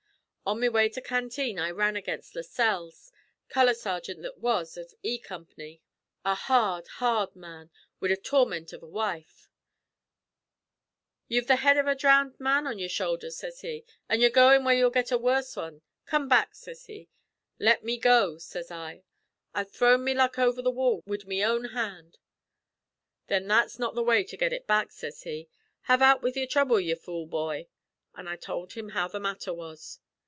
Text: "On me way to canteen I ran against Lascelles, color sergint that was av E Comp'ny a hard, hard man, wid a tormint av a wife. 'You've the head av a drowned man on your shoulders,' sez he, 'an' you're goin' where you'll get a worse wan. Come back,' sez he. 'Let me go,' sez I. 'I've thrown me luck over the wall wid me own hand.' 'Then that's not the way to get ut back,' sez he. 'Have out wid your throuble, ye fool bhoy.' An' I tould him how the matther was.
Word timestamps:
"On 0.43 0.59
me 0.59 0.67
way 0.67 0.89
to 0.89 1.01
canteen 1.01 1.57
I 1.57 1.71
ran 1.71 1.95
against 1.95 2.35
Lascelles, 2.35 3.13
color 3.47 3.73
sergint 3.73 4.21
that 4.23 4.39
was 4.39 4.77
av 4.77 4.87
E 5.01 5.17
Comp'ny 5.17 5.79
a 6.25 6.35
hard, 6.35 6.85
hard 6.97 7.33
man, 7.37 7.69
wid 8.01 8.11
a 8.11 8.17
tormint 8.17 8.73
av 8.73 8.83
a 8.83 8.87
wife. 8.87 9.49
'You've 11.29 11.47
the 11.47 11.55
head 11.57 11.77
av 11.77 11.87
a 11.87 11.95
drowned 11.95 12.37
man 12.37 12.67
on 12.67 12.79
your 12.79 12.89
shoulders,' 12.89 13.37
sez 13.37 13.61
he, 13.61 13.85
'an' 14.09 14.19
you're 14.19 14.29
goin' 14.29 14.65
where 14.65 14.75
you'll 14.75 14.89
get 14.89 15.09
a 15.13 15.17
worse 15.17 15.55
wan. 15.55 15.83
Come 16.05 16.27
back,' 16.27 16.53
sez 16.55 16.85
he. 16.87 17.07
'Let 17.57 17.85
me 17.85 17.97
go,' 17.97 18.37
sez 18.37 18.69
I. 18.69 19.03
'I've 19.55 19.71
thrown 19.71 20.03
me 20.03 20.13
luck 20.13 20.37
over 20.37 20.61
the 20.61 20.69
wall 20.69 21.01
wid 21.05 21.25
me 21.27 21.45
own 21.45 21.69
hand.' 21.69 22.17
'Then 23.27 23.47
that's 23.47 23.79
not 23.79 23.95
the 23.95 24.03
way 24.03 24.25
to 24.25 24.35
get 24.35 24.51
ut 24.51 24.67
back,' 24.67 24.91
sez 24.91 25.23
he. 25.23 25.47
'Have 25.83 26.01
out 26.01 26.21
wid 26.21 26.35
your 26.35 26.47
throuble, 26.47 26.81
ye 26.83 26.93
fool 26.95 27.25
bhoy.' 27.25 27.69
An' 28.15 28.27
I 28.27 28.35
tould 28.35 28.73
him 28.73 28.89
how 28.89 29.07
the 29.07 29.21
matther 29.21 29.53
was. 29.53 29.99